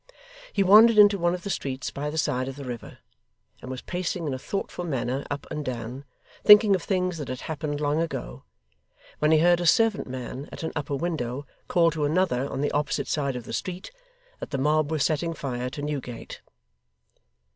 He 0.51 0.63
wandered 0.63 0.97
into 0.97 1.19
one 1.19 1.35
of 1.35 1.43
the 1.43 1.51
streets 1.51 1.91
by 1.91 2.09
the 2.09 2.17
side 2.17 2.47
of 2.47 2.55
the 2.55 2.63
river, 2.65 2.97
and 3.61 3.69
was 3.69 3.83
pacing 3.83 4.25
in 4.25 4.33
a 4.33 4.39
thoughtful 4.39 4.83
manner 4.83 5.23
up 5.29 5.45
and 5.51 5.63
down, 5.63 6.05
thinking 6.43 6.73
of 6.73 6.81
things 6.81 7.19
that 7.19 7.27
had 7.27 7.41
happened 7.41 7.79
long 7.79 8.01
ago, 8.01 8.41
when 9.19 9.29
he 9.31 9.37
heard 9.37 9.61
a 9.61 9.67
servant 9.67 10.07
man 10.07 10.49
at 10.51 10.63
an 10.63 10.71
upper 10.75 10.95
window 10.95 11.45
call 11.67 11.91
to 11.91 12.03
another 12.03 12.49
on 12.49 12.61
the 12.61 12.71
opposite 12.71 13.07
side 13.07 13.35
of 13.35 13.43
the 13.45 13.53
street, 13.53 13.91
that 14.39 14.49
the 14.49 14.57
mob 14.57 14.89
were 14.89 14.97
setting 14.97 15.35
fire 15.35 15.69
to 15.69 15.83
Newgate. 15.83 16.41